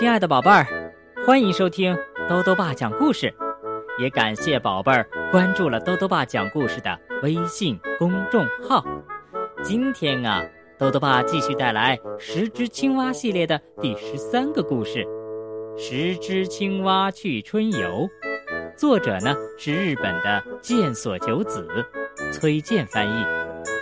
[0.00, 0.66] 亲爱的宝贝儿，
[1.26, 1.94] 欢迎收听
[2.26, 3.30] 兜兜爸讲故事，
[3.98, 8.82] 也感谢宝贝儿关注了兜兜爸讲故事的微信公众号。
[9.62, 10.42] 今天啊，
[10.78, 15.04] 兜兜爸继续带来《十只青蛙》系列的第十三个故事，
[15.78, 17.78] 《十只青蛙去春游》。
[18.78, 21.68] 作者呢是日本的见所久子，
[22.32, 23.26] 崔健翻译，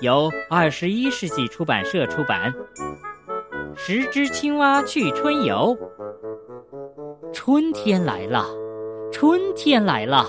[0.00, 2.54] 由二十一世纪出版社出版。
[3.76, 5.76] 十只青蛙去春游。
[7.46, 8.46] 春天来了，
[9.12, 10.24] 春天来了，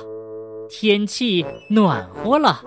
[0.68, 2.62] 天气暖和了。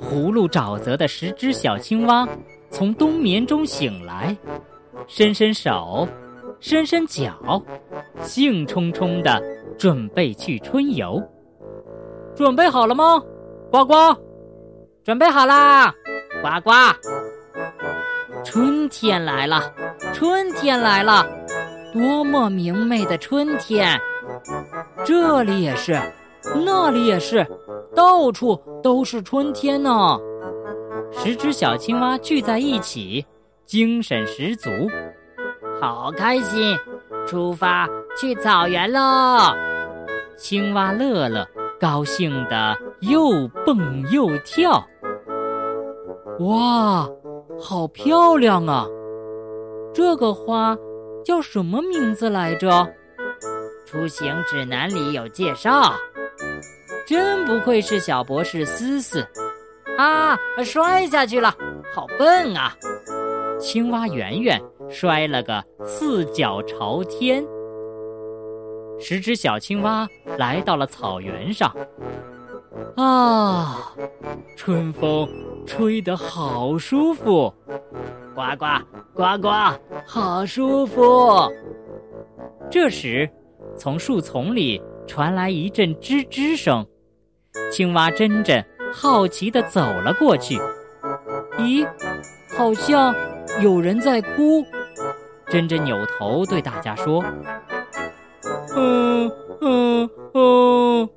[0.00, 2.26] 葫芦沼泽的十只小青蛙
[2.70, 4.34] 从冬眠中醒来，
[5.06, 6.08] 伸伸手，
[6.60, 7.62] 伸伸脚，
[8.22, 9.38] 兴冲冲的
[9.78, 11.22] 准备去春游。
[12.34, 13.22] 准备好了吗，
[13.70, 14.16] 呱呱？
[15.04, 15.94] 准备好啦，
[16.40, 16.70] 呱呱。
[18.42, 19.60] 春天来了，
[20.14, 21.26] 春天来了，
[21.92, 24.00] 多么明媚的春天！
[25.04, 26.00] 这里也是，
[26.64, 27.46] 那里也是，
[27.94, 30.18] 到处都是春天呢。
[31.12, 33.24] 十只小青蛙聚在一起，
[33.66, 34.70] 精神十足，
[35.80, 36.76] 好开心！
[37.26, 39.54] 出发去草原喽！
[40.36, 41.46] 青蛙乐乐
[41.78, 44.82] 高兴的又蹦又跳。
[46.40, 47.08] 哇！
[47.60, 48.86] 好漂亮啊！
[49.92, 50.76] 这个花
[51.24, 52.88] 叫什么名字来着？
[53.86, 55.94] 出行指南里有介绍。
[57.06, 59.26] 真不愧是小博士思思
[59.98, 60.38] 啊！
[60.64, 61.54] 摔下去了，
[61.94, 62.74] 好笨啊！
[63.60, 67.44] 青蛙圆圆摔了个四脚朝天。
[68.98, 71.74] 十只小青蛙来到了草原上。
[72.96, 73.92] 啊，
[74.56, 75.28] 春风
[75.66, 77.52] 吹得好舒服，
[78.34, 78.66] 呱呱
[79.14, 79.48] 呱呱，
[80.06, 81.50] 好舒服。
[82.70, 83.28] 这时，
[83.76, 86.86] 从树丛里传来一阵吱吱声，
[87.70, 90.58] 青蛙珍珍好奇地走了过去。
[91.58, 91.86] 咦，
[92.56, 93.14] 好像
[93.62, 94.64] 有人在哭。
[95.48, 97.22] 珍珍扭头对大家说
[98.74, 101.08] ：“嗯嗯嗯，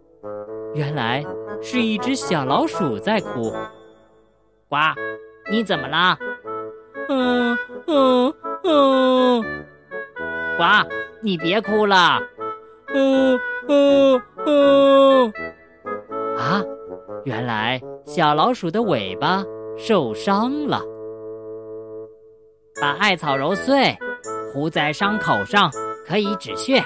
[0.73, 1.25] 原来。”
[1.61, 3.51] 是一只小老鼠在哭，
[4.69, 4.75] 呱，
[5.49, 6.15] 你怎么了？
[7.09, 7.57] 嗯
[7.87, 8.33] 嗯
[8.63, 9.41] 嗯，
[10.57, 10.63] 呱，
[11.21, 12.19] 你别哭了。
[12.93, 15.33] 嗯嗯嗯，
[16.37, 16.63] 啊，
[17.25, 19.43] 原来小老鼠的尾巴
[19.77, 20.81] 受伤了，
[22.81, 23.95] 把艾草揉碎，
[24.53, 25.71] 糊在伤口上
[26.07, 26.83] 可以止血。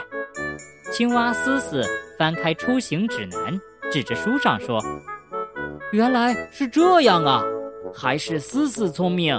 [0.91, 1.83] 青蛙思思
[2.17, 3.59] 翻开出行指南。
[3.91, 4.79] 指着书上说
[5.91, 7.43] ：“原来是这样啊，
[7.91, 9.35] 还是思思聪明。”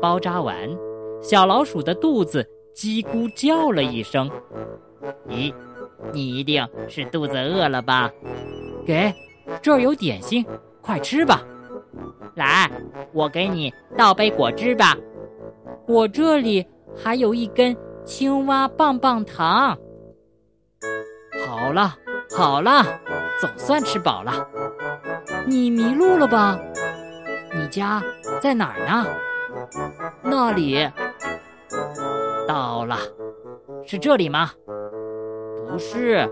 [0.00, 0.56] 包扎完，
[1.22, 4.30] 小老鼠的肚子叽咕叫了一声。
[5.28, 5.52] 咦，
[6.12, 8.10] 你一定是肚子饿了吧？
[8.86, 9.12] 给，
[9.60, 10.44] 这儿有点心，
[10.80, 11.42] 快吃吧。
[12.34, 12.70] 来，
[13.12, 14.96] 我给你倒杯果汁吧。
[15.86, 19.76] 我这里还有一根青蛙棒棒糖。
[21.46, 21.94] 好了，
[22.36, 22.84] 好了。
[23.40, 24.46] 总算吃饱了，
[25.46, 26.60] 你迷路了吧？
[27.54, 28.02] 你家
[28.42, 29.06] 在哪儿呢？
[30.22, 30.88] 那里。
[32.46, 32.96] 到了，
[33.84, 34.50] 是这里吗？
[35.68, 36.28] 不是，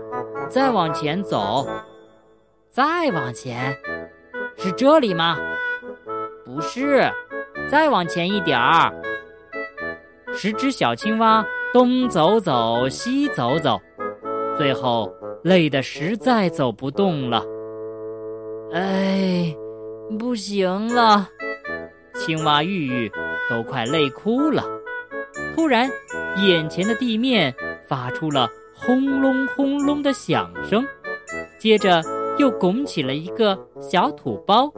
[0.49, 1.65] 再往前走，
[2.69, 3.77] 再往前，
[4.57, 5.37] 是这里吗？
[6.45, 7.09] 不是，
[7.69, 8.91] 再往前一点儿。
[10.33, 13.79] 十只小青蛙东走走，西走走，
[14.57, 15.13] 最后。
[15.41, 17.41] 累得实在走不动了，
[18.73, 19.55] 哎，
[20.19, 21.29] 不行了！
[22.19, 23.11] 青蛙玉玉
[23.49, 24.63] 都快累哭了。
[25.55, 25.89] 突然，
[26.45, 27.53] 眼前的地面
[27.87, 30.85] 发出了轰隆轰隆的响声，
[31.57, 32.03] 接着
[32.37, 34.71] 又拱起了一个小土包。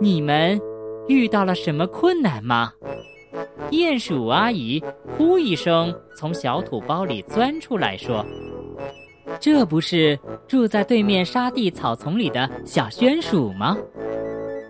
[0.00, 0.58] 你们
[1.08, 2.72] 遇到了什么困难吗？
[3.70, 4.82] 鼹鼠阿姨
[5.16, 8.24] 呼一声从小土包里钻出来说。
[9.38, 10.18] 这不是
[10.48, 13.76] 住在对面沙地草丛里的小鼹鼠吗？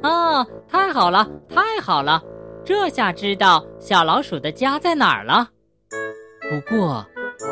[0.03, 2.23] 啊，太好了，太好了！
[2.65, 5.49] 这下知道小老鼠的家在哪儿了。
[6.49, 7.05] 不过，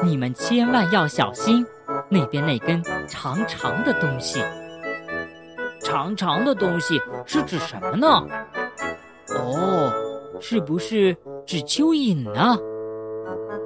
[0.02, 1.64] 你们千万要小心，
[2.08, 4.42] 那边那根长长的东西。
[5.82, 8.26] 长长的东西是指什么呢？
[9.28, 9.92] 哦，
[10.40, 11.16] 是不是
[11.46, 12.56] 指蚯蚓呢？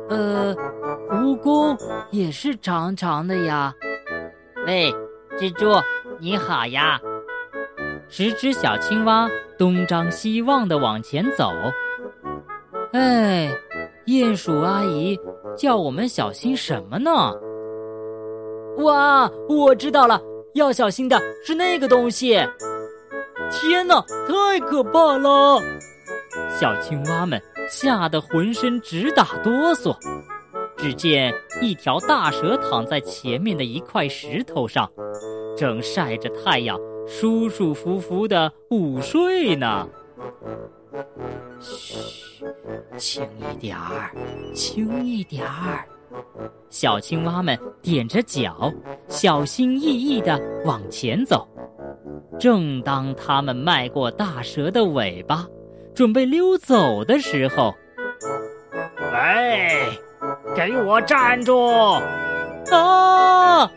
[0.08, 0.55] 呃。
[1.11, 1.78] 蜈蚣
[2.11, 3.75] 也是长长的呀。
[4.67, 4.93] 喂，
[5.38, 5.70] 蜘蛛，
[6.19, 6.99] 你好呀！
[8.08, 9.28] 十只小青蛙
[9.58, 11.52] 东张西望的往前走。
[12.93, 13.50] 哎，
[14.06, 15.19] 鼹鼠阿姨
[15.56, 17.10] 叫我们小心什么呢？
[18.78, 20.20] 哇，我知道了，
[20.54, 22.34] 要小心的是那个东西。
[23.50, 25.60] 天哪，太可怕了！
[26.49, 29.96] 小青蛙们吓得浑身直打哆嗦。
[30.76, 34.90] 只见一条大蛇躺在前面的一块石头上，
[35.56, 39.88] 正晒着太阳，舒舒服服的午睡呢。
[41.60, 42.44] 嘘，
[42.96, 44.10] 轻一点儿，
[44.54, 45.84] 轻一点儿。
[46.69, 48.72] 小青蛙们踮着脚，
[49.08, 51.46] 小心翼翼地往前走。
[52.38, 55.46] 正当它们迈过大蛇的尾巴，
[55.94, 57.75] 准备溜走的时候，
[59.12, 59.88] 喂，
[60.54, 62.00] 给我站住！
[62.70, 63.70] 啊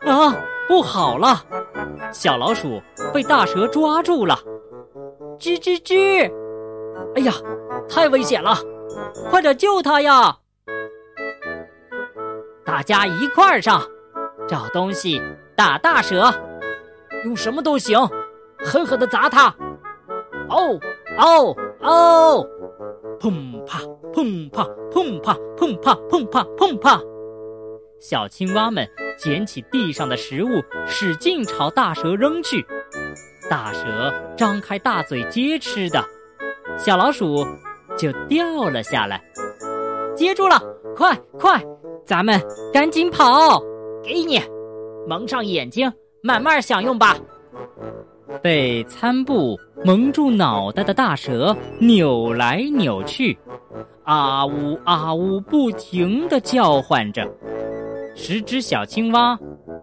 [0.00, 0.44] 啊！
[0.66, 1.44] 不好了，
[2.12, 2.80] 小老鼠
[3.12, 4.36] 被大蛇抓住了！
[5.38, 6.30] 吱吱吱！
[7.14, 7.32] 哎呀，
[7.88, 8.56] 太危险了！
[9.30, 10.36] 快点救它呀！
[12.64, 13.82] 大家一块儿上，
[14.48, 15.22] 找东西
[15.56, 16.32] 打大蛇，
[17.24, 17.98] 用什么都行，
[18.58, 19.54] 狠狠的砸它！
[20.48, 20.78] 哦
[21.18, 22.46] 哦哦！
[23.20, 23.80] 砰啪
[24.12, 27.00] 砰啪砰啪砰啪砰啪砰啪！
[28.00, 32.64] 小青蛙们捡起地上的食物，使劲朝大蛇扔去。
[33.50, 36.04] 大蛇张开大嘴接吃的，
[36.76, 37.44] 小老鼠
[37.96, 39.20] 就掉了下来。
[40.14, 40.60] 接住了，
[40.94, 41.60] 快快！
[42.04, 42.40] 咱们
[42.72, 43.60] 赶紧跑！
[44.02, 44.40] 给你，
[45.06, 45.92] 蒙上眼睛，
[46.22, 47.16] 慢慢享用吧。
[48.42, 53.36] 被餐布蒙住脑袋的大蛇扭来扭去，
[54.04, 57.28] 啊呜啊呜，不停的叫唤着。
[58.20, 59.38] 十只小青蛙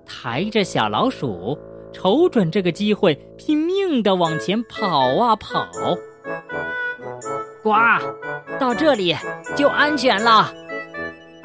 [0.05, 1.57] 抬着小老鼠，
[1.93, 5.65] 瞅准这个机会，拼命的往前跑啊跑。
[7.63, 7.71] 呱，
[8.59, 9.15] 到这里
[9.55, 10.53] 就安全了。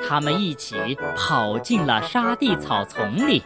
[0.06, 0.76] 他们一起
[1.16, 3.40] 跑进了沙地草丛里，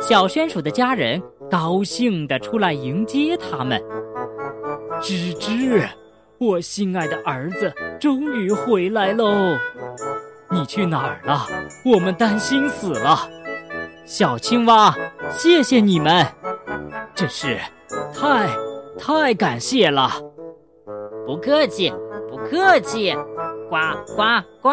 [0.00, 3.78] 小宣鼠的家人高兴地出来迎接他们。
[5.02, 5.86] 吱吱，
[6.38, 7.70] 我心爱的儿子
[8.00, 9.58] 终于回来喽！
[10.54, 11.46] 你去哪儿了？
[11.84, 13.28] 我们担心死了。
[14.06, 14.94] 小青蛙，
[15.32, 16.24] 谢谢你们，
[17.14, 17.60] 真是
[18.14, 18.48] 太
[18.96, 20.10] 太感谢了。
[21.26, 21.90] 不客气，
[22.30, 23.12] 不客气。
[23.68, 23.76] 呱
[24.14, 24.22] 呱
[24.62, 24.70] 呱！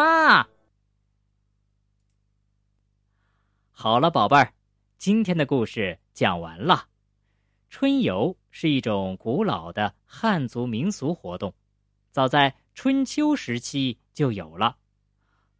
[3.72, 4.52] 好了，宝贝儿，
[4.98, 6.84] 今天的故事讲完了。
[7.68, 11.52] 春游是一种古老的汉族民俗活动，
[12.12, 14.76] 早在春秋时期就有了。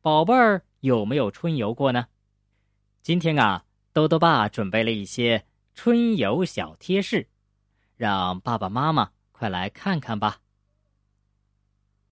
[0.03, 2.09] 宝贝儿有没有春游过呢？
[3.03, 5.47] 今天啊，豆豆爸准备了一些
[5.77, 7.29] 春游小贴士，
[7.95, 10.41] 让爸爸妈妈快来看看吧。